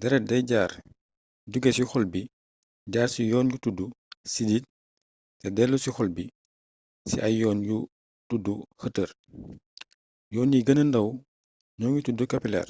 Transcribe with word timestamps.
dérét 0.00 0.24
day 0.30 0.42
jaar 0.50 0.70
jugé 1.52 1.70
ci 1.76 1.82
xol 1.90 2.04
bi 2.12 2.22
jaar 2.92 3.08
ci 3.14 3.22
yoon 3.30 3.46
yu 3.52 3.56
tuddu 3.64 3.86
sidit 4.32 4.64
té 5.40 5.46
déllu 5.56 5.76
si 5.78 5.82
ci 5.84 5.90
xol 5.96 6.08
bi 6.16 6.24
ci 7.08 7.16
ay 7.26 7.34
yoon 7.40 7.58
yu 7.68 7.78
tuddu 8.28 8.54
xëtër 8.80 9.10
yoon 10.34 10.52
yi 10.54 10.64
geenee 10.66 10.88
ndaw 10.90 11.08
ñoogi 11.78 12.00
tuddu 12.06 12.24
kapileer 12.30 12.68